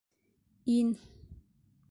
[0.77, 0.89] Ин...